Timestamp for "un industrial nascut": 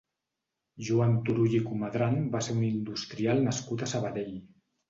2.57-3.85